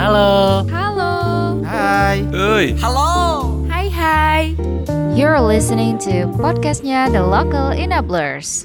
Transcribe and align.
Halo. 0.00 0.64
Halo. 0.72 1.60
Hai. 1.60 2.24
Oi. 2.32 2.72
Hai 3.68 3.92
hai. 3.92 4.56
You're 5.12 5.36
listening 5.44 6.00
to 6.00 6.24
podcastnya 6.40 7.12
The 7.12 7.20
Local 7.20 7.76
Enablers. 7.76 8.64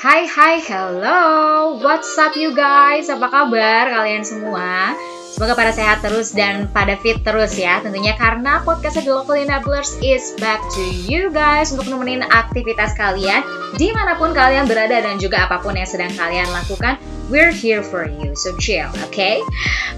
Hai 0.00 0.24
hai 0.24 0.56
hello 0.64 1.76
What's 1.84 2.16
up 2.16 2.32
you 2.32 2.56
guys 2.56 3.12
Apa 3.12 3.28
kabar 3.28 3.92
kalian 3.92 4.24
semua 4.24 4.96
Semoga 5.34 5.58
pada 5.58 5.74
sehat 5.74 5.98
terus 5.98 6.30
dan 6.30 6.70
pada 6.70 6.94
fit 6.94 7.18
terus 7.26 7.58
ya 7.58 7.82
Tentunya 7.82 8.14
karena 8.14 8.62
podcast 8.62 9.02
The 9.02 9.10
Local 9.10 9.34
Enablers 9.34 9.98
is 9.98 10.30
back 10.38 10.62
to 10.78 10.82
you 11.10 11.34
guys 11.34 11.74
Untuk 11.74 11.90
nemenin 11.90 12.22
aktivitas 12.22 12.94
kalian 12.94 13.42
Di 13.74 13.90
mana 13.90 14.14
pun 14.14 14.30
kalian 14.30 14.70
berada 14.70 14.94
dan 14.94 15.18
juga 15.18 15.50
apa 15.50 15.58
pun 15.58 15.74
yang 15.74 15.90
sedang 15.90 16.14
kalian 16.14 16.46
lakukan 16.54 17.02
We're 17.34 17.50
here 17.50 17.82
for 17.82 18.06
you, 18.06 18.38
so 18.38 18.54
chill, 18.62 18.86
okay? 19.10 19.42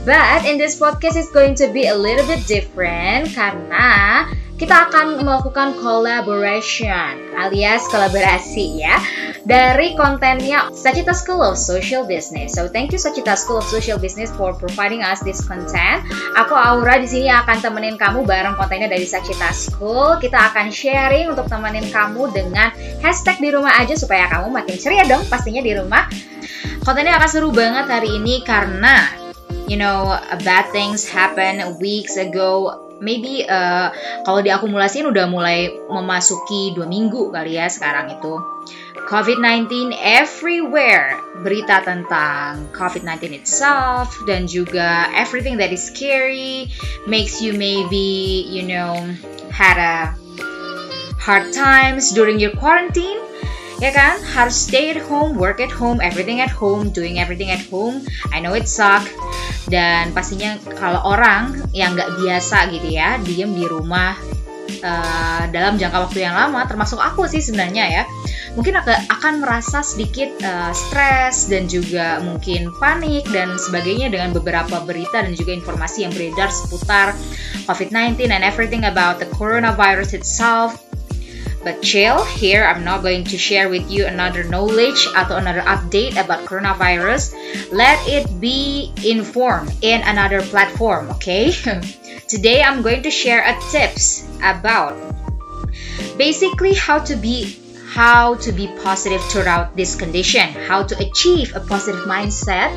But 0.08 0.48
in 0.48 0.56
this 0.56 0.80
podcast 0.80 1.20
it's 1.20 1.28
going 1.28 1.52
to 1.60 1.68
be 1.68 1.84
a 1.84 1.96
little 1.96 2.24
bit 2.24 2.48
different 2.48 3.36
Karena 3.36 4.24
kita 4.56 4.88
akan 4.88 5.20
melakukan 5.20 5.76
collaboration 5.84 7.20
alias 7.36 7.84
kolaborasi 7.92 8.80
ya 8.80 8.96
dari 9.44 9.92
kontennya 9.92 10.72
Sachita 10.72 11.12
School 11.12 11.44
of 11.44 11.60
Social 11.60 12.08
Business. 12.08 12.56
So 12.56 12.64
thank 12.64 12.88
you 12.90 12.98
Sachita 12.98 13.36
School 13.36 13.60
of 13.60 13.68
Social 13.68 14.00
Business 14.00 14.32
for 14.32 14.56
providing 14.56 15.04
us 15.04 15.20
this 15.20 15.44
content. 15.44 16.08
Aku 16.40 16.56
Aura 16.56 16.96
di 16.96 17.04
sini 17.04 17.28
akan 17.28 17.60
temenin 17.60 18.00
kamu 18.00 18.24
bareng 18.24 18.56
kontennya 18.56 18.88
dari 18.88 19.04
Sachita 19.04 19.52
School. 19.52 20.16
Kita 20.24 20.50
akan 20.50 20.72
sharing 20.72 21.36
untuk 21.36 21.52
temenin 21.52 21.92
kamu 21.92 22.32
dengan 22.32 22.72
hashtag 23.04 23.36
di 23.38 23.52
rumah 23.52 23.76
aja 23.76 23.92
supaya 23.92 24.24
kamu 24.32 24.56
makin 24.56 24.80
ceria 24.80 25.04
dong 25.04 25.22
pastinya 25.28 25.60
di 25.60 25.76
rumah. 25.76 26.08
Kontennya 26.80 27.20
akan 27.20 27.28
seru 27.28 27.52
banget 27.52 27.92
hari 27.92 28.08
ini 28.08 28.40
karena 28.40 29.04
you 29.68 29.76
know 29.76 30.16
bad 30.48 30.64
things 30.72 31.04
happen 31.04 31.60
weeks 31.76 32.16
ago 32.16 32.85
maybe 33.00 33.44
uh, 33.44 33.92
kalau 34.24 34.40
diakumulasiin 34.40 35.08
udah 35.08 35.26
mulai 35.28 35.72
memasuki 35.88 36.72
dua 36.72 36.88
minggu 36.88 37.32
kali 37.32 37.58
ya 37.58 37.68
sekarang 37.68 38.12
itu. 38.12 38.40
COVID-19 39.06 39.94
everywhere. 39.94 41.14
Berita 41.44 41.84
tentang 41.84 42.66
COVID-19 42.74 43.38
itself 43.38 44.10
dan 44.26 44.50
juga 44.50 45.06
everything 45.14 45.62
that 45.62 45.70
is 45.70 45.92
scary 45.92 46.72
makes 47.06 47.38
you 47.38 47.54
maybe 47.54 48.42
you 48.50 48.66
know 48.66 48.98
had 49.52 49.78
a 49.78 50.10
hard 51.22 51.52
times 51.54 52.10
during 52.14 52.42
your 52.42 52.54
quarantine 52.58 53.25
ya 53.82 53.90
kan? 53.92 54.20
Harus 54.22 54.68
stay 54.68 54.92
at 54.92 55.00
home 55.04 55.36
work 55.36 55.60
at 55.60 55.72
home 55.72 56.00
everything 56.00 56.40
at 56.40 56.52
home 56.52 56.92
doing 56.92 57.20
everything 57.20 57.52
at 57.52 57.62
home. 57.68 58.04
I 58.32 58.40
know 58.40 58.56
it 58.56 58.68
suck. 58.70 59.04
Dan 59.66 60.14
pastinya 60.14 60.56
kalau 60.78 61.02
orang 61.02 61.66
yang 61.74 61.98
nggak 61.98 62.22
biasa 62.22 62.70
gitu 62.70 62.88
ya 62.94 63.18
diem 63.22 63.50
di 63.52 63.66
rumah 63.66 64.14
uh, 64.82 65.42
dalam 65.50 65.78
jangka 65.78 65.98
waktu 66.08 66.26
yang 66.26 66.34
lama 66.34 66.66
termasuk 66.66 66.98
aku 66.98 67.26
sih 67.30 67.40
sebenarnya 67.40 67.84
ya 67.86 68.02
mungkin 68.56 68.78
akan 68.80 69.44
merasa 69.44 69.84
sedikit 69.84 70.32
uh, 70.40 70.72
stres 70.72 71.52
dan 71.52 71.68
juga 71.68 72.20
mungkin 72.24 72.72
panik 72.80 73.28
dan 73.30 73.56
sebagainya 73.60 74.08
dengan 74.08 74.32
beberapa 74.32 74.80
berita 74.82 75.20
dan 75.20 75.36
juga 75.36 75.52
informasi 75.52 76.08
yang 76.08 76.12
beredar 76.12 76.48
seputar 76.48 77.12
COVID-19 77.68 78.32
and 78.32 78.42
everything 78.46 78.88
about 78.88 79.20
the 79.20 79.28
coronavirus 79.36 80.16
itself 80.16 80.85
But 81.66 81.82
chill, 81.82 82.22
here 82.38 82.62
I'm 82.62 82.86
not 82.86 83.02
going 83.02 83.24
to 83.24 83.36
share 83.36 83.66
with 83.66 83.90
you 83.90 84.06
another 84.06 84.46
knowledge 84.46 85.10
atau 85.18 85.34
another 85.34 85.66
update 85.66 86.14
about 86.14 86.46
coronavirus. 86.46 87.34
Let 87.74 87.98
it 88.06 88.30
be 88.38 88.94
informed 89.02 89.74
in 89.82 89.98
another 90.06 90.46
platform, 90.46 91.10
okay? 91.18 91.50
Today 92.30 92.62
I'm 92.62 92.86
going 92.86 93.02
to 93.02 93.10
share 93.10 93.42
a 93.42 93.58
tips 93.74 94.30
about 94.46 94.94
basically 96.14 96.78
how 96.78 97.02
to 97.02 97.18
be 97.18 97.58
how 97.86 98.34
to 98.42 98.50
be 98.50 98.66
positive 98.82 99.22
throughout 99.30 99.72
this 99.78 99.94
condition, 99.94 100.50
how 100.66 100.82
to 100.82 100.94
achieve 100.98 101.54
a 101.54 101.62
positive 101.62 102.02
mindset 102.02 102.74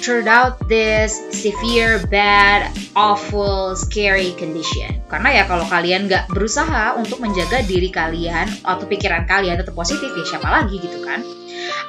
throughout 0.00 0.56
this 0.70 1.18
severe, 1.34 1.98
bad, 2.06 2.70
awful, 2.94 3.74
scary 3.74 4.32
condition. 4.38 5.02
Karena 5.10 5.42
ya 5.42 5.44
kalau 5.50 5.66
kalian 5.66 6.06
nggak 6.06 6.30
berusaha 6.30 6.94
untuk 6.94 7.18
menjaga 7.18 7.66
diri 7.66 7.90
kalian 7.90 8.46
atau 8.62 8.86
pikiran 8.86 9.26
kalian 9.26 9.58
tetap 9.58 9.74
positif 9.74 10.14
ya 10.14 10.24
siapa 10.24 10.46
lagi 10.46 10.78
gitu 10.78 11.02
kan? 11.02 11.26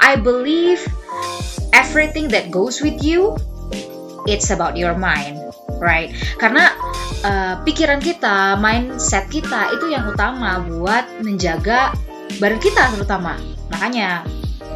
I 0.02 0.18
believe 0.18 0.82
everything 1.72 2.30
that 2.34 2.50
goes 2.50 2.82
with 2.82 3.06
you, 3.06 3.38
it's 4.26 4.50
about 4.50 4.76
your 4.76 4.98
mind, 4.98 5.40
right? 5.78 6.12
Karena 6.42 6.74
uh, 7.24 7.54
pikiran 7.62 8.02
kita, 8.02 8.58
mindset 8.58 9.30
kita 9.30 9.74
itu 9.78 9.94
yang 9.94 10.10
utama 10.10 10.62
buat 10.66 11.06
menjaga 11.24 11.94
badan 12.44 12.60
kita 12.60 12.92
terutama. 12.92 13.40
Makanya 13.72 14.28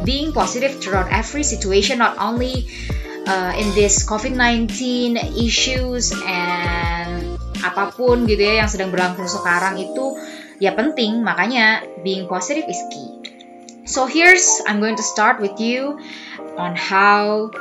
being 0.08 0.32
positive 0.32 0.80
throughout 0.80 1.12
every 1.12 1.44
situation, 1.44 2.00
not 2.00 2.16
only 2.16 2.64
uh, 3.28 3.52
in 3.60 3.68
this 3.76 4.08
COVID-19 4.08 4.72
issues 5.36 6.16
and 6.24 7.36
apa 7.60 7.92
pun 7.92 8.24
gitu 8.24 8.40
ya 8.40 8.64
yang 8.64 8.70
sedang 8.72 8.88
berlangsung 8.88 9.28
sekarang 9.28 9.76
itu 9.76 10.16
ya 10.56 10.72
penting. 10.72 11.20
Makanya 11.20 11.84
being 12.00 12.24
positive 12.24 12.64
is 12.64 12.80
key. 12.88 13.20
So 13.84 14.08
here's 14.08 14.64
I'm 14.64 14.80
going 14.80 14.96
to 14.96 15.04
start 15.04 15.36
with 15.36 15.60
you 15.60 16.00
on 16.56 16.72
how 16.72 17.52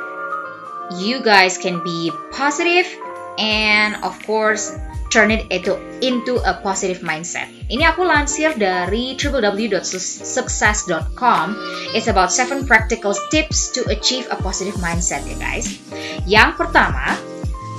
you 1.03 1.19
guys 1.19 1.59
can 1.59 1.83
be 1.83 2.15
positive 2.31 2.87
and 3.35 3.99
of 4.07 4.15
course 4.23 4.71
turn 5.09 5.31
it 5.31 5.51
into 5.51 5.77
into 6.03 6.37
a 6.43 6.53
positive 6.61 7.01
mindset. 7.01 7.47
Ini 7.67 7.83
aku 7.91 8.03
lansir 8.05 8.53
dari 8.55 9.17
www.success.com. 9.17 11.55
It's 11.95 12.07
about 12.07 12.31
seven 12.31 12.65
practical 12.67 13.13
tips 13.33 13.71
to 13.75 13.83
achieve 13.91 14.27
a 14.31 14.35
positive 14.39 14.75
mindset, 14.79 15.27
ya 15.27 15.35
guys. 15.39 15.79
Yang 16.27 16.55
pertama, 16.59 17.17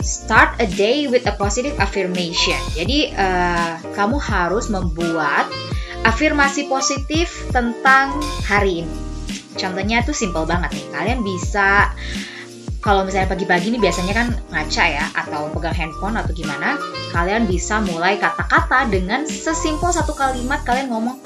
start 0.03 0.50
a 0.61 0.67
day 0.67 1.06
with 1.06 1.27
a 1.28 1.33
positive 1.37 1.78
affirmation. 1.81 2.59
Jadi 2.75 3.12
uh, 3.15 3.78
kamu 3.94 4.19
harus 4.21 4.69
membuat 4.72 5.47
afirmasi 6.06 6.71
positif 6.71 7.50
tentang 7.50 8.15
hari 8.47 8.87
ini. 8.87 8.99
Contohnya 9.59 10.06
tuh 10.06 10.15
simple 10.15 10.47
banget 10.47 10.71
nih. 10.71 10.87
Kalian 10.94 11.27
bisa 11.27 11.91
kalau 12.88 13.04
misalnya 13.04 13.28
pagi-pagi 13.28 13.69
ini 13.69 13.76
biasanya 13.76 14.16
kan 14.16 14.28
ngaca 14.49 14.84
ya 14.88 15.04
atau 15.12 15.53
pegang 15.53 15.76
handphone 15.76 16.16
atau 16.16 16.32
gimana, 16.32 16.81
kalian 17.12 17.44
bisa 17.44 17.84
mulai 17.84 18.16
kata-kata 18.16 18.88
dengan 18.88 19.28
sesimpel 19.28 19.93
satu 19.93 20.16
kalimat 20.16 20.65
kalian 20.65 20.88
ngomong, 20.88 21.21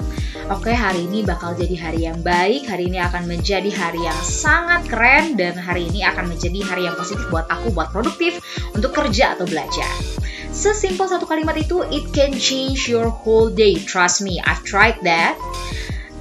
oke 0.51 0.59
okay, 0.59 0.75
hari 0.75 1.07
ini 1.07 1.23
bakal 1.23 1.55
jadi 1.55 1.71
hari 1.79 2.03
yang 2.03 2.19
baik, 2.19 2.67
hari 2.67 2.91
ini 2.91 2.99
akan 2.99 3.31
menjadi 3.31 3.71
hari 3.71 4.03
yang 4.03 4.19
sangat 4.27 4.91
keren 4.91 5.39
dan 5.39 5.55
hari 5.55 5.87
ini 5.87 6.03
akan 6.03 6.35
menjadi 6.35 6.59
hari 6.67 6.83
yang 6.83 6.99
positif 6.99 7.23
buat 7.31 7.47
aku 7.47 7.71
buat 7.71 7.95
produktif 7.95 8.43
untuk 8.75 8.91
kerja 8.91 9.39
atau 9.39 9.47
belajar. 9.47 9.87
Sesimpel 10.51 11.07
satu 11.07 11.23
kalimat 11.23 11.55
itu, 11.55 11.79
it 11.95 12.11
can 12.11 12.35
change 12.35 12.91
your 12.91 13.07
whole 13.07 13.47
day. 13.47 13.79
Trust 13.79 14.19
me, 14.19 14.43
I've 14.43 14.67
tried 14.67 14.99
that 15.07 15.39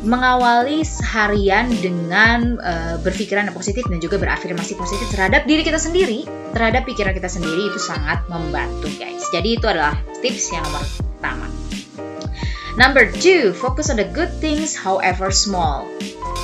mengawali 0.03 0.83
harian 1.07 1.71
dengan 1.79 2.59
uh, 2.59 2.99
berpikiran 3.01 3.47
positif 3.55 3.87
dan 3.87 4.03
juga 4.03 4.19
berafirmasi 4.19 4.75
positif 4.75 5.07
terhadap 5.15 5.47
diri 5.47 5.63
kita 5.63 5.79
sendiri, 5.79 6.27
terhadap 6.51 6.83
pikiran 6.83 7.15
kita 7.15 7.31
sendiri 7.31 7.71
itu 7.71 7.79
sangat 7.79 8.23
membantu 8.27 8.91
guys. 8.99 9.23
Jadi 9.31 9.59
itu 9.59 9.67
adalah 9.67 9.95
tips 10.19 10.51
yang 10.51 10.67
nomor 10.67 10.83
pertama. 10.83 11.47
Number 12.75 13.05
two, 13.09 13.53
focus 13.53 13.93
on 13.93 14.01
the 14.01 14.09
good 14.11 14.33
things 14.43 14.75
however 14.75 15.31
small. 15.31 15.87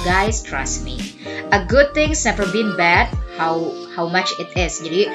Guys, 0.06 0.44
trust 0.44 0.86
me. 0.86 1.00
A 1.50 1.64
good 1.64 1.90
things 1.96 2.22
never 2.22 2.46
been 2.54 2.76
bad 2.78 3.10
how 3.34 3.74
how 3.96 4.06
much 4.06 4.30
it 4.38 4.52
is. 4.54 4.78
Jadi 4.78 5.10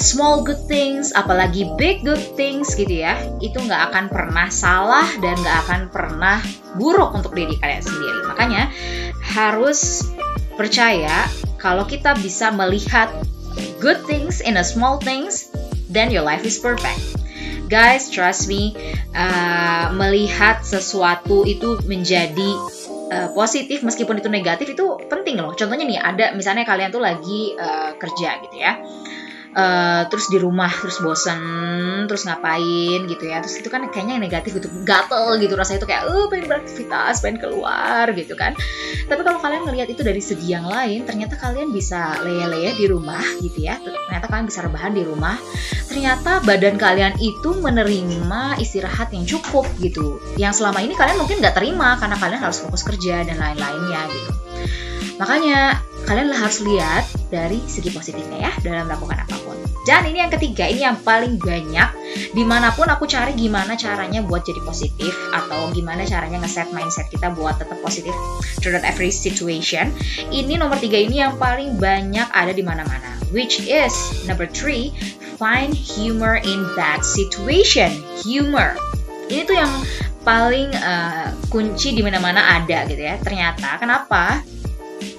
small 0.00 0.40
good 0.40 0.58
things, 0.64 1.12
apalagi 1.12 1.68
big 1.76 2.00
good 2.00 2.20
things 2.34 2.72
gitu 2.72 3.04
ya, 3.04 3.20
itu 3.44 3.60
nggak 3.60 3.92
akan 3.92 4.04
pernah 4.08 4.48
salah 4.48 5.06
dan 5.20 5.36
nggak 5.36 5.58
akan 5.68 5.80
pernah 5.92 6.40
buruk 6.80 7.12
untuk 7.12 7.36
diri 7.36 7.54
kalian 7.60 7.84
sendiri. 7.84 8.20
Makanya 8.32 8.72
harus 9.20 10.10
percaya 10.56 11.28
kalau 11.60 11.84
kita 11.84 12.16
bisa 12.18 12.48
melihat 12.48 13.12
good 13.78 14.00
things 14.08 14.40
in 14.40 14.56
a 14.56 14.64
small 14.64 14.96
things, 14.96 15.52
then 15.92 16.08
your 16.08 16.24
life 16.24 16.42
is 16.48 16.56
perfect. 16.56 16.98
Guys, 17.70 18.10
trust 18.10 18.50
me, 18.50 18.74
uh, 19.14 19.94
melihat 19.94 20.64
sesuatu 20.66 21.46
itu 21.46 21.78
menjadi 21.86 22.50
uh, 23.14 23.28
positif 23.30 23.86
meskipun 23.86 24.18
itu 24.18 24.26
negatif 24.26 24.74
itu 24.74 24.98
penting 25.06 25.38
loh. 25.38 25.54
Contohnya 25.54 25.86
nih 25.86 26.00
ada 26.02 26.34
misalnya 26.34 26.66
kalian 26.66 26.90
tuh 26.90 26.98
lagi 26.98 27.54
uh, 27.54 27.94
kerja 27.94 28.42
gitu 28.42 28.56
ya 28.58 28.74
uh, 29.54 30.02
terus 30.10 30.30
di 30.30 30.38
rumah 30.38 30.70
terus 30.70 31.02
bosan 31.02 31.40
terus 32.06 32.26
ngapain 32.26 33.06
gitu 33.06 33.24
ya. 33.26 33.42
Terus 33.42 33.62
itu 33.62 33.68
kan 33.70 33.86
kayaknya 33.90 34.18
yang 34.18 34.24
negatif 34.24 34.58
gitu 34.58 34.68
gatel 34.82 35.38
gitu. 35.38 35.54
Rasanya 35.54 35.78
itu 35.82 35.88
kayak 35.88 36.02
uh 36.06 36.26
pengen 36.28 36.46
beraktivitas 36.50 37.22
pengen 37.22 37.38
keluar 37.42 38.06
gitu 38.14 38.34
kan. 38.34 38.54
Tapi 39.06 39.20
kalau 39.26 39.38
kalian 39.42 39.62
melihat 39.66 39.88
itu 39.90 40.02
dari 40.06 40.22
segi 40.22 40.54
yang 40.54 40.66
lain 40.66 41.06
ternyata 41.06 41.34
kalian 41.38 41.74
bisa 41.74 42.20
leye-leye 42.22 42.74
di 42.76 42.86
rumah 42.86 43.22
gitu 43.42 43.66
ya. 43.66 43.78
Ternyata 43.80 44.26
kalian 44.30 44.46
bisa 44.46 44.60
rebahan 44.66 44.92
di 44.94 45.02
rumah. 45.02 45.36
Ternyata 45.90 46.42
badan 46.46 46.78
kalian 46.78 47.14
itu 47.18 47.50
menerima 47.58 48.62
istirahat 48.62 49.10
yang 49.10 49.26
cukup 49.26 49.66
gitu. 49.82 50.22
Yang 50.38 50.62
selama 50.62 50.78
ini 50.82 50.94
kalian 50.94 51.18
mungkin 51.18 51.42
nggak 51.42 51.56
terima 51.58 51.98
karena 51.98 52.16
kalian 52.18 52.40
harus 52.40 52.62
fokus 52.62 52.86
kerja 52.86 53.26
dan 53.26 53.36
lain-lainnya 53.38 54.02
gitu. 54.10 54.30
Makanya 55.20 55.76
kalian 56.08 56.32
harus 56.32 56.64
lihat 56.64 57.04
dari 57.28 57.60
segi 57.68 57.92
positifnya 57.92 58.48
ya 58.48 58.52
dalam 58.64 58.88
melakukan 58.88 59.20
apa 59.28 59.36
pun. 59.36 59.39
Dan 59.88 60.04
ini 60.12 60.20
yang 60.20 60.32
ketiga, 60.32 60.68
ini 60.68 60.84
yang 60.84 61.00
paling 61.00 61.40
banyak 61.40 61.88
di 62.36 62.44
mana 62.44 62.68
pun 62.74 62.90
aku 62.90 63.08
cari 63.08 63.32
gimana 63.32 63.78
caranya 63.80 64.20
buat 64.20 64.44
jadi 64.44 64.60
positif 64.60 65.14
atau 65.32 65.72
gimana 65.72 66.04
caranya 66.04 66.42
ngeset 66.42 66.68
mindset 66.74 67.08
kita 67.08 67.32
buat 67.32 67.56
tetap 67.56 67.80
positif 67.80 68.12
throughout 68.60 68.84
every 68.84 69.08
situation. 69.08 69.88
Ini 70.28 70.60
nomor 70.60 70.76
tiga 70.76 71.00
ini 71.00 71.24
yang 71.24 71.40
paling 71.40 71.80
banyak 71.80 72.28
ada 72.28 72.52
di 72.52 72.60
mana-mana, 72.60 73.16
which 73.32 73.64
is 73.64 73.92
number 74.28 74.44
three, 74.44 74.92
find 75.40 75.72
humor 75.72 76.36
in 76.44 76.60
that 76.76 77.00
situation. 77.00 77.88
Humor. 78.20 78.76
Ini 79.32 79.48
tuh 79.48 79.56
yang 79.56 79.72
paling 80.20 80.68
uh, 80.76 81.32
kunci 81.48 81.96
di 81.96 82.04
mana-mana 82.04 82.60
ada 82.60 82.84
gitu 82.84 83.00
ya. 83.00 83.16
Ternyata 83.16 83.80
kenapa? 83.80 84.44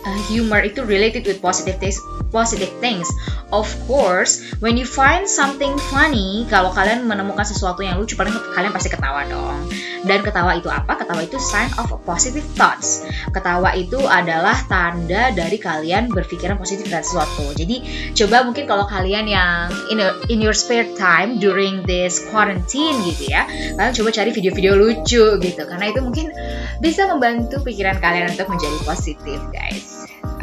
Uh, 0.06 0.19
humor 0.30 0.62
itu 0.65 0.81
related 0.86 1.25
with 1.27 1.42
positive 1.42 1.77
things 1.77 1.98
positive 2.31 2.71
things. 2.80 3.06
Of 3.51 3.68
course 3.86 4.39
when 4.63 4.80
you 4.80 4.88
find 4.88 5.27
something 5.27 5.75
funny 5.92 6.48
kalau 6.48 6.71
kalian 6.71 7.03
menemukan 7.03 7.44
sesuatu 7.44 7.83
yang 7.83 8.00
lucu 8.00 8.15
paling 8.15 8.31
kalian 8.56 8.71
pasti 8.71 8.88
ketawa 8.88 9.27
dong. 9.27 9.68
Dan 10.01 10.25
ketawa 10.25 10.57
itu 10.57 10.71
apa? 10.71 10.98
Ketawa 10.98 11.21
itu 11.21 11.38
sign 11.38 11.69
of 11.77 11.92
positive 12.07 12.48
thoughts. 12.57 13.06
Ketawa 13.30 13.75
itu 13.77 14.01
adalah 14.01 14.57
tanda 14.65 15.30
dari 15.36 15.62
kalian 15.62 16.09
berpikiran 16.09 16.57
positif 16.57 16.89
dan 16.89 17.06
sesuatu. 17.06 17.53
Jadi 17.53 18.09
coba 18.18 18.48
mungkin 18.48 18.65
kalau 18.65 18.88
kalian 18.89 19.30
yang 19.30 19.69
in, 19.94 20.01
a, 20.01 20.15
in 20.31 20.42
your 20.42 20.56
spare 20.56 20.88
time 20.98 21.38
during 21.38 21.86
this 21.86 22.24
quarantine 22.31 22.98
gitu 23.06 23.30
ya 23.30 23.45
kalian 23.77 23.94
coba 23.94 24.09
cari 24.15 24.31
video-video 24.31 24.74
lucu 24.80 25.38
gitu. 25.38 25.62
Karena 25.68 25.92
itu 25.92 26.00
mungkin 26.01 26.31
bisa 26.80 27.06
membantu 27.12 27.62
pikiran 27.62 28.00
kalian 28.00 28.31
untuk 28.33 28.48
menjadi 28.50 28.77
positif 28.88 29.38
guys 29.51 30.00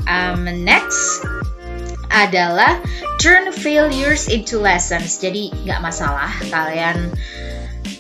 um, 0.09 0.49
next 0.65 1.23
adalah 2.09 2.81
turn 3.21 3.53
failures 3.53 4.27
into 4.27 4.59
lessons. 4.59 5.21
Jadi 5.21 5.53
nggak 5.69 5.85
masalah 5.85 6.33
kalian 6.49 7.13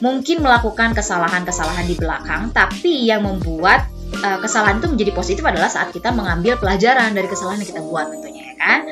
mungkin 0.00 0.40
melakukan 0.40 0.96
kesalahan-kesalahan 0.96 1.86
di 1.86 1.94
belakang, 1.98 2.50
tapi 2.54 3.06
yang 3.06 3.26
membuat 3.26 3.86
uh, 4.22 4.38
kesalahan 4.40 4.80
itu 4.80 4.88
menjadi 4.88 5.12
positif 5.12 5.44
adalah 5.44 5.68
saat 5.68 5.92
kita 5.92 6.14
mengambil 6.14 6.56
pelajaran 6.56 7.12
dari 7.12 7.28
kesalahan 7.28 7.60
yang 7.60 7.70
kita 7.76 7.82
buat 7.84 8.06
tentunya 8.10 8.37
ya 8.37 8.37
kan. 8.58 8.84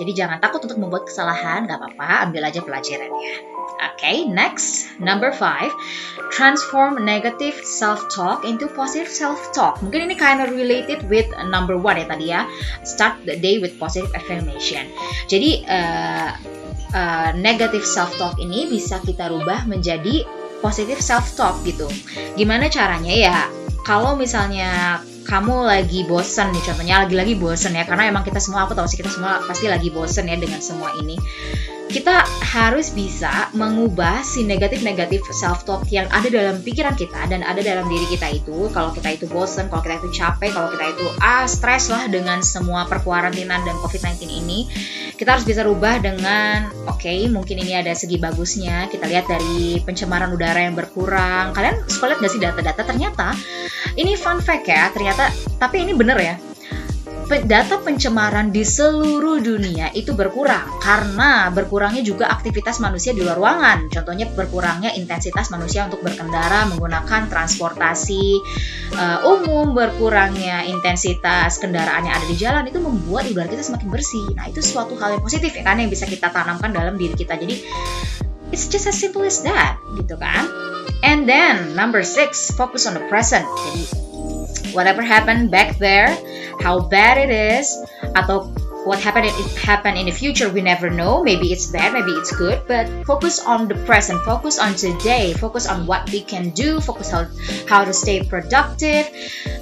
Jadi 0.00 0.10
jangan 0.16 0.40
takut 0.40 0.64
untuk 0.64 0.80
membuat 0.80 1.04
kesalahan, 1.06 1.68
nggak 1.68 1.76
apa-apa, 1.76 2.26
ambil 2.26 2.48
aja 2.48 2.64
pelajarannya. 2.64 3.60
Okay, 3.80 4.28
next, 4.28 4.92
number 5.00 5.32
five, 5.32 5.72
transform 6.32 7.00
negative 7.04 7.56
self-talk 7.64 8.44
into 8.44 8.68
positive 8.72 9.08
self-talk. 9.08 9.80
Mungkin 9.80 10.08
ini 10.08 10.16
kind 10.16 10.40
of 10.40 10.52
related 10.52 11.04
with 11.08 11.28
number 11.48 11.76
one 11.76 11.96
ya 11.96 12.06
tadi 12.08 12.26
ya. 12.32 12.44
Start 12.84 13.24
the 13.24 13.36
day 13.40 13.56
with 13.60 13.76
positive 13.80 14.12
affirmation. 14.12 14.88
Jadi 15.28 15.64
uh, 15.64 16.32
uh, 16.92 17.30
negative 17.36 17.84
self-talk 17.84 18.36
ini 18.40 18.68
bisa 18.68 19.00
kita 19.00 19.32
rubah 19.32 19.64
menjadi 19.64 20.24
positive 20.60 21.00
self-talk 21.00 21.64
gitu. 21.64 21.88
Gimana 22.36 22.68
caranya 22.68 23.12
ya? 23.16 23.38
Kalau 23.84 24.12
misalnya 24.12 25.00
kamu 25.30 25.62
lagi 25.62 26.02
bosen 26.10 26.50
nih 26.50 26.62
contohnya 26.66 27.06
lagi-lagi 27.06 27.38
bosen 27.38 27.78
ya 27.78 27.86
karena 27.86 28.10
emang 28.10 28.26
kita 28.26 28.42
semua 28.42 28.66
aku 28.66 28.74
tahu 28.74 28.90
sih 28.90 28.98
kita 28.98 29.14
semua 29.14 29.38
pasti 29.46 29.70
lagi 29.70 29.86
bosen 29.94 30.26
ya 30.26 30.34
dengan 30.34 30.58
semua 30.58 30.90
ini 30.98 31.14
kita 31.90 32.22
harus 32.46 32.94
bisa 32.94 33.50
mengubah 33.50 34.22
si 34.22 34.46
negatif-negatif 34.46 35.26
self-talk 35.34 35.82
yang 35.90 36.06
ada 36.14 36.30
dalam 36.30 36.62
pikiran 36.62 36.94
kita 36.94 37.26
dan 37.26 37.42
ada 37.42 37.58
dalam 37.58 37.90
diri 37.90 38.06
kita 38.06 38.30
itu. 38.30 38.70
Kalau 38.70 38.94
kita 38.94 39.10
itu 39.10 39.26
bosen, 39.26 39.66
kalau 39.66 39.82
kita 39.82 39.98
itu 39.98 40.10
capek, 40.14 40.54
kalau 40.54 40.70
kita 40.70 40.86
itu 40.94 41.06
ah 41.18 41.44
stres 41.50 41.90
lah 41.90 42.06
dengan 42.06 42.46
semua 42.46 42.86
perkuarantinan 42.86 43.66
dan 43.66 43.74
COVID-19 43.82 44.22
ini, 44.30 44.70
kita 45.18 45.34
harus 45.34 45.42
bisa 45.42 45.66
rubah 45.66 45.98
dengan 45.98 46.70
oke, 46.86 47.02
okay, 47.02 47.26
mungkin 47.26 47.58
ini 47.58 47.74
ada 47.74 47.90
segi 47.90 48.22
bagusnya. 48.22 48.86
Kita 48.86 49.10
lihat 49.10 49.26
dari 49.26 49.82
pencemaran 49.82 50.30
udara 50.30 50.62
yang 50.62 50.78
berkurang. 50.78 51.50
Kalian 51.58 51.90
suka 51.90 52.14
lihat 52.14 52.18
gak 52.22 52.32
sih 52.32 52.40
data-data? 52.40 52.82
Ternyata 52.86 53.34
ini 53.98 54.14
fun 54.14 54.38
fact 54.38 54.70
ya, 54.70 54.94
ternyata 54.94 55.26
tapi 55.58 55.82
ini 55.82 55.92
bener 55.92 56.18
ya 56.18 56.49
data 57.46 57.78
pencemaran 57.78 58.50
di 58.50 58.66
seluruh 58.66 59.38
dunia 59.38 59.94
itu 59.94 60.10
berkurang 60.18 60.82
karena 60.82 61.46
berkurangnya 61.54 62.02
juga 62.02 62.26
aktivitas 62.26 62.82
manusia 62.82 63.14
di 63.14 63.22
luar 63.22 63.38
ruangan. 63.38 63.86
Contohnya 63.86 64.26
berkurangnya 64.34 64.90
intensitas 64.98 65.54
manusia 65.54 65.86
untuk 65.86 66.02
berkendara 66.02 66.66
menggunakan 66.66 67.30
transportasi 67.30 68.42
uh, 68.98 69.30
umum, 69.30 69.70
berkurangnya 69.70 70.66
intensitas 70.66 71.62
kendaraan 71.62 72.10
yang 72.10 72.18
ada 72.18 72.26
di 72.26 72.34
jalan 72.34 72.66
itu 72.66 72.82
membuat 72.82 73.30
udara 73.30 73.46
kita 73.46 73.62
semakin 73.62 73.88
bersih. 73.94 74.26
Nah, 74.34 74.50
itu 74.50 74.58
suatu 74.58 74.98
hal 74.98 75.14
yang 75.14 75.22
positif 75.22 75.54
ya 75.54 75.62
kan 75.62 75.78
yang 75.78 75.92
bisa 75.92 76.10
kita 76.10 76.34
tanamkan 76.34 76.74
dalam 76.74 76.98
diri 76.98 77.14
kita. 77.14 77.38
Jadi 77.38 77.62
it's 78.50 78.66
just 78.66 78.90
as 78.90 78.98
simple 78.98 79.22
as 79.22 79.46
that, 79.46 79.78
gitu 79.94 80.18
kan? 80.18 80.50
And 81.06 81.30
then 81.30 81.78
number 81.78 82.02
six, 82.02 82.50
focus 82.50 82.90
on 82.90 82.98
the 82.98 83.04
present. 83.06 83.46
Jadi 83.46 83.99
whatever 84.72 85.02
happened 85.02 85.50
back 85.50 85.76
there 85.78 86.12
how 86.60 86.78
bad 86.80 87.18
it 87.18 87.30
is 87.30 87.72
atau 88.14 88.48
what 88.84 88.98
happened 88.98 89.26
it 89.28 89.34
happen 89.58 89.96
in 89.96 90.06
the 90.06 90.14
future 90.14 90.48
we 90.48 90.60
never 90.60 90.88
know. 90.88 91.22
Maybe 91.22 91.52
it's 91.52 91.68
bad 91.68 91.92
maybe 91.92 92.12
it's 92.16 92.32
good 92.32 92.62
but 92.66 92.88
focus 93.04 93.40
on 93.42 93.68
the 93.68 93.76
present. 93.84 94.22
Focus 94.24 94.58
on 94.58 94.74
today. 94.74 95.32
Focus 95.34 95.68
on 95.68 95.86
what 95.86 96.08
we 96.10 96.20
can 96.24 96.50
do. 96.50 96.80
Focus 96.80 97.12
on 97.12 97.28
how 97.68 97.84
to 97.84 97.92
stay 97.92 98.24
productive. 98.24 99.08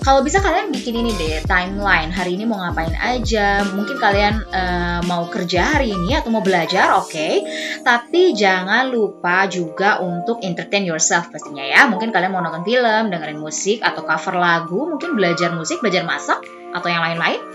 Kalau 0.05 0.23
bisa 0.23 0.38
kalian 0.38 0.70
bikin 0.70 0.94
ini 0.94 1.11
deh 1.19 1.43
timeline. 1.44 2.15
Hari 2.15 2.38
ini 2.38 2.44
mau 2.47 2.62
ngapain 2.62 2.94
aja? 2.94 3.67
Mungkin 3.67 3.99
kalian 3.99 4.35
uh, 4.55 5.00
mau 5.05 5.26
kerja 5.26 5.76
hari 5.79 5.93
ini 5.93 6.15
atau 6.15 6.31
mau 6.31 6.44
belajar? 6.44 6.97
Oke. 7.00 7.11
Okay. 7.19 7.35
tapi 7.82 8.37
jangan 8.37 8.93
lupa 8.93 9.49
juga 9.49 9.99
untuk 10.00 10.44
entertain 10.44 10.85
yourself 10.85 11.32
pastinya 11.32 11.65
ya. 11.65 11.88
Mungkin 11.91 12.12
kalian 12.15 12.31
mau 12.31 12.44
nonton 12.44 12.62
film 12.62 13.11
dengerin 13.11 13.41
musik 13.41 13.82
atau 13.82 14.05
cover 14.05 14.37
lagu. 14.38 14.88
Mungkin 14.88 15.19
belajar 15.19 15.53
musik 15.56 15.81
belajar 15.82 16.05
masak 16.05 16.44
atau 16.69 16.89
yang 16.89 17.01
lain-lain 17.01 17.47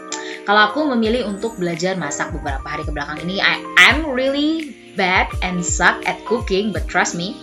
kalau 0.44 0.72
aku 0.72 0.80
memilih 0.96 1.28
untuk 1.28 1.56
belajar 1.56 1.96
masak 1.96 2.32
beberapa 2.36 2.64
hari 2.68 2.84
ke 2.84 2.92
belakang 2.92 3.20
ini, 3.24 3.40
I, 3.40 3.64
I'm 3.80 4.12
really 4.12 4.76
bad 4.94 5.32
and 5.42 5.64
suck 5.64 6.04
at 6.06 6.22
cooking, 6.28 6.76
but 6.76 6.86
trust 6.86 7.16
me, 7.16 7.40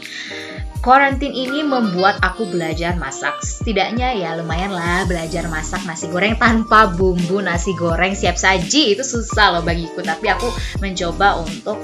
Quarantine 0.80 1.36
ini 1.36 1.60
membuat 1.60 2.24
aku 2.24 2.48
belajar 2.48 2.96
masak. 2.96 3.36
Setidaknya 3.44 4.16
ya 4.16 4.32
lumayan 4.32 4.72
lah 4.72 5.04
belajar 5.04 5.44
masak 5.52 5.84
nasi 5.84 6.08
goreng 6.08 6.40
tanpa 6.40 6.88
bumbu 6.96 7.44
nasi 7.44 7.76
goreng 7.76 8.16
siap 8.16 8.40
saji. 8.40 8.96
Itu 8.96 9.04
susah 9.04 9.52
loh 9.52 9.60
bagiku, 9.60 10.00
tapi 10.00 10.32
aku 10.32 10.48
mencoba 10.80 11.36
untuk 11.36 11.76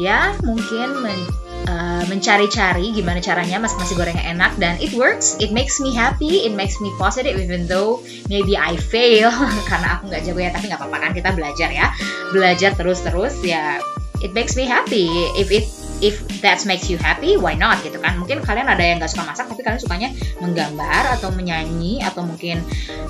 ya 0.00 0.32
mungkin 0.40 0.96
men 1.04 1.20
uh, 1.68 2.02
mencari-cari 2.08 2.96
gimana 2.96 3.20
caranya 3.20 3.60
masak 3.60 3.84
nasi 3.84 3.92
goreng 3.92 4.16
yang 4.16 4.40
enak 4.40 4.56
dan 4.56 4.80
it 4.80 4.96
works. 4.96 5.36
It 5.36 5.52
makes 5.52 5.76
me 5.78 5.92
happy, 5.92 6.48
it 6.48 6.56
makes 6.56 6.80
me 6.80 6.88
positive 6.96 7.36
even 7.36 7.68
though 7.68 8.00
maybe 8.32 8.56
I 8.56 8.80
fail 8.80 9.28
karena 9.70 10.00
aku 10.00 10.08
nggak 10.08 10.24
jago 10.24 10.40
ya, 10.40 10.50
tapi 10.50 10.72
nggak 10.72 10.80
apa-apa 10.80 10.96
kan 10.98 11.12
kita 11.12 11.30
belajar 11.36 11.68
ya. 11.68 11.92
Belajar 12.32 12.72
terus-terus 12.74 13.44
ya 13.44 13.78
it 14.24 14.32
makes 14.34 14.56
me 14.56 14.64
happy. 14.66 15.12
If 15.36 15.52
it 15.52 15.68
if 15.98 16.22
that 16.42 16.62
makes 16.66 16.86
you 16.90 16.98
happy, 16.98 17.36
why 17.36 17.54
not 17.54 17.82
gitu 17.82 17.98
kan? 17.98 18.18
Mungkin 18.18 18.42
kalian 18.42 18.70
ada 18.70 18.82
yang 18.82 19.02
nggak 19.02 19.10
suka 19.10 19.26
masak, 19.26 19.50
tapi 19.50 19.62
kalian 19.66 19.80
sukanya 19.82 20.08
menggambar 20.38 21.18
atau 21.18 21.34
menyanyi 21.34 22.02
atau 22.02 22.22
mungkin 22.22 22.62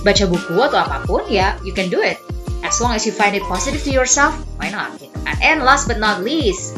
baca 0.04 0.24
buku 0.24 0.56
atau 0.56 0.78
apa 0.80 1.04
pun, 1.04 1.24
ya 1.28 1.56
you 1.64 1.72
can 1.76 1.92
do 1.92 2.00
it. 2.00 2.16
As 2.66 2.82
long 2.82 2.90
as 2.90 3.06
you 3.06 3.14
find 3.14 3.38
it 3.38 3.44
positive 3.46 3.78
to 3.86 3.92
yourself, 3.94 4.34
why 4.58 4.66
not? 4.66 4.90
Gitu 4.98 5.14
kan? 5.22 5.36
And 5.38 5.62
last 5.62 5.86
but 5.86 6.02
not 6.02 6.26
least, 6.26 6.74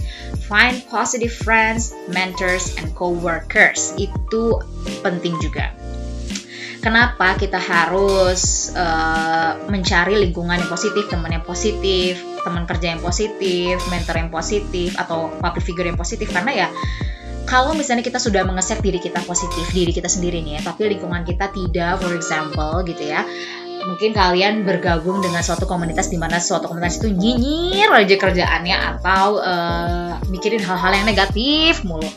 find 0.51 0.83
positive 0.91 1.31
friends, 1.31 1.95
mentors, 2.11 2.75
and 2.83 2.91
co-workers. 2.99 3.95
Itu 3.95 4.59
penting 5.07 5.39
juga. 5.39 5.71
Kenapa 6.83 7.37
kita 7.39 7.61
harus 7.61 8.73
uh, 8.75 9.55
mencari 9.71 10.19
lingkungan 10.19 10.59
yang 10.59 10.71
positif, 10.73 11.07
teman 11.07 11.31
yang 11.31 11.45
positif, 11.47 12.19
teman 12.43 12.67
kerja 12.67 12.97
yang 12.97 13.05
positif, 13.05 13.79
mentor 13.93 14.17
yang 14.17 14.33
positif, 14.33 14.97
atau 14.99 15.31
public 15.39 15.63
figure 15.63 15.87
yang 15.87 16.01
positif? 16.01 16.33
Karena 16.33 16.67
ya 16.67 16.69
kalau 17.51 17.77
misalnya 17.77 18.01
kita 18.01 18.17
sudah 18.17 18.47
mengeset 18.49 18.81
diri 18.81 18.97
kita 18.97 19.21
positif, 19.29 19.69
diri 19.75 19.93
kita 19.93 20.09
sendiri 20.09 20.41
nih 20.41 20.61
ya, 20.61 20.73
tapi 20.73 20.89
lingkungan 20.89 21.27
kita 21.27 21.53
tidak, 21.53 22.01
for 22.01 22.17
example 22.17 22.81
gitu 22.89 23.13
ya, 23.13 23.29
mungkin 23.85 24.11
kalian 24.13 24.63
bergabung 24.67 25.21
dengan 25.25 25.41
suatu 25.41 25.65
komunitas 25.65 26.13
di 26.13 26.19
mana 26.21 26.41
suatu 26.41 26.69
komunitas 26.69 27.01
itu 27.01 27.09
nyinyir 27.13 27.89
aja 27.93 28.17
kerjaannya 28.17 28.77
atau 28.77 29.41
uh, 29.41 30.13
mikirin 30.29 30.61
hal-hal 30.61 30.93
yang 30.97 31.07
negatif 31.07 31.85
mulu. 31.85 32.09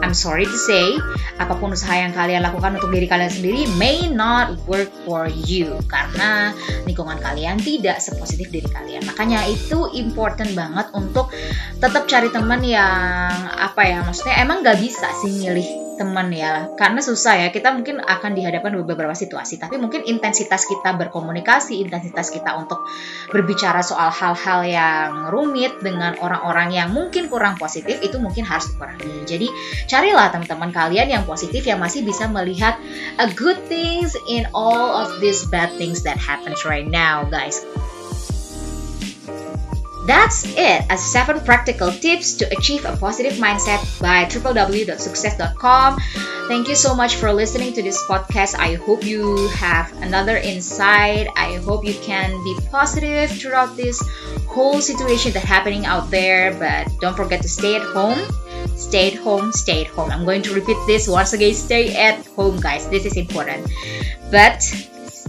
I'm 0.00 0.16
sorry 0.16 0.48
to 0.48 0.58
say, 0.64 0.96
apa 1.36 1.60
pun 1.60 1.76
usaha 1.76 1.92
yang 1.92 2.16
kalian 2.16 2.40
lakukan 2.40 2.80
untuk 2.80 2.88
diri 2.88 3.04
kalian 3.04 3.28
sendiri 3.28 3.68
may 3.76 4.08
not 4.08 4.56
work 4.64 4.88
for 5.04 5.28
you 5.28 5.76
karena 5.92 6.56
lingkungan 6.88 7.20
kalian 7.20 7.60
tidak 7.60 8.00
sepositif 8.00 8.48
diri 8.48 8.64
kalian. 8.72 9.04
Makanya 9.04 9.44
itu 9.44 9.92
important 9.92 10.56
banget 10.56 10.88
untuk 10.96 11.28
tetap 11.76 12.08
cari 12.08 12.32
teman 12.32 12.64
yang 12.64 13.52
apa 13.52 13.82
ya, 13.84 14.00
maksudnya 14.00 14.40
emang 14.40 14.64
gak 14.64 14.80
bisa 14.80 15.12
sih 15.20 15.36
milih 15.36 15.89
teman 16.00 16.32
ya. 16.32 16.72
Karena 16.80 17.04
susah 17.04 17.36
ya 17.36 17.48
kita 17.52 17.76
mungkin 17.76 18.00
akan 18.00 18.32
dihadapkan 18.32 18.72
beberapa 18.80 19.12
situasi 19.12 19.60
tapi 19.60 19.76
mungkin 19.76 20.08
intensitas 20.08 20.64
kita 20.64 20.96
berkomunikasi 20.96 21.84
intensitas 21.84 22.32
kita 22.32 22.56
untuk 22.56 22.88
berbicara 23.28 23.84
soal 23.84 24.08
hal-hal 24.08 24.64
yang 24.64 25.28
rumit 25.28 25.76
dengan 25.84 26.16
orang-orang 26.24 26.72
yang 26.72 26.88
mungkin 26.88 27.28
kurang 27.28 27.60
positif 27.60 28.00
itu 28.00 28.16
mungkin 28.16 28.48
harus 28.48 28.72
dikurangi. 28.72 29.28
Jadi 29.28 29.46
carilah 29.84 30.32
teman-teman 30.32 30.72
kalian 30.72 31.12
yang 31.12 31.24
positif 31.28 31.68
yang 31.68 31.76
masih 31.76 32.00
bisa 32.00 32.24
melihat 32.32 32.80
a 33.20 33.28
good 33.36 33.60
things 33.68 34.16
in 34.24 34.48
all 34.56 34.96
of 34.96 35.20
these 35.20 35.44
bad 35.52 35.68
things 35.76 36.00
that 36.06 36.16
happens 36.16 36.64
right 36.64 36.88
now 36.88 37.26
guys 37.28 37.60
That's 40.10 40.42
it 40.42 40.82
as 40.90 40.98
7 40.98 41.38
practical 41.46 41.92
tips 41.92 42.34
to 42.42 42.50
achieve 42.58 42.84
a 42.84 42.96
positive 42.96 43.34
mindset 43.34 43.78
by 44.02 44.26
www.success.com. 44.26 46.00
Thank 46.50 46.66
you 46.66 46.74
so 46.74 46.96
much 46.98 47.14
for 47.14 47.32
listening 47.32 47.72
to 47.74 47.82
this 47.82 48.02
podcast. 48.10 48.58
I 48.58 48.74
hope 48.74 49.06
you 49.06 49.46
have 49.54 49.86
another 50.02 50.36
insight. 50.36 51.28
I 51.36 51.62
hope 51.62 51.86
you 51.86 51.94
can 52.02 52.34
be 52.42 52.58
positive 52.74 53.30
throughout 53.30 53.76
this 53.76 54.02
whole 54.50 54.80
situation 54.80 55.30
that's 55.30 55.46
happening 55.46 55.86
out 55.86 56.10
there. 56.10 56.58
But 56.58 56.90
don't 56.98 57.14
forget 57.14 57.40
to 57.42 57.48
stay 57.48 57.76
at 57.76 57.86
home. 57.94 58.18
Stay 58.74 59.14
at 59.14 59.18
home, 59.22 59.52
stay 59.52 59.86
at 59.86 59.94
home. 59.94 60.10
I'm 60.10 60.24
going 60.24 60.42
to 60.42 60.52
repeat 60.52 60.76
this 60.88 61.06
once 61.06 61.34
again. 61.34 61.54
Stay 61.54 61.94
at 61.94 62.26
home, 62.34 62.58
guys. 62.58 62.88
This 62.90 63.06
is 63.06 63.16
important. 63.16 63.70
But 64.32 64.58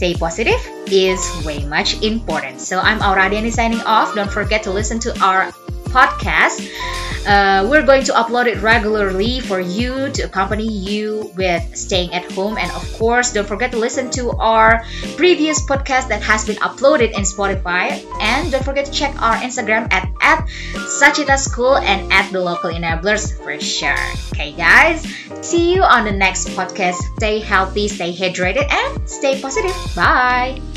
stay 0.02 0.16
positive 0.16 0.58
is 0.88 1.22
way 1.46 1.64
much 1.66 2.02
important. 2.02 2.60
So 2.60 2.80
I'm 2.80 2.98
Auradiani 3.02 3.52
signing 3.52 3.82
off. 3.82 4.16
Don't 4.16 4.32
forget 4.32 4.64
to 4.64 4.72
listen 4.72 4.98
to 5.06 5.14
our 5.22 5.54
podcast. 5.92 6.60
Uh, 7.26 7.68
we're 7.70 7.86
going 7.86 8.04
to 8.04 8.12
upload 8.14 8.48
it 8.48 8.58
regularly 8.62 9.40
for 9.42 9.60
you 9.60 10.10
to 10.10 10.24
accompany 10.24 10.66
you 10.68 11.32
with 11.38 11.62
staying 11.78 12.14
at 12.14 12.26
home. 12.32 12.58
And 12.58 12.72
of 12.72 12.82
course, 12.94 13.32
don't 13.34 13.48
forget 13.48 13.72
to 13.72 13.78
listen 13.78 14.10
to 14.12 14.32
our 14.42 14.84
previous 15.18 15.62
podcast 15.62 16.10
that 16.10 16.24
has 16.24 16.46
been 16.46 16.58
uploaded 16.58 17.12
in 17.14 17.22
Spotify. 17.22 18.02
And 18.20 18.52
don't 18.52 18.66
forget 18.66 18.86
to 18.86 18.92
check 18.92 19.14
our 19.22 19.36
Instagram 19.36 19.92
at, 19.94 20.10
at 20.22 20.48
Sachita 21.00 21.38
School 21.38 21.78
and 21.78 22.12
at 22.12 22.32
the 22.32 22.42
local 22.42 22.72
enablers 22.72 23.38
for 23.38 23.60
sure. 23.60 24.02
Okay, 24.34 24.54
guys, 24.54 25.06
see 25.42 25.76
you 25.76 25.84
on 25.84 26.06
the 26.06 26.12
next 26.12 26.50
podcast. 26.50 26.98
Stay 27.18 27.40
healthy, 27.40 27.88
stay 27.88 28.14
hydrated, 28.14 28.66
and 28.72 29.10
stay 29.10 29.40
positive. 29.40 29.76
Bye. 29.96 30.71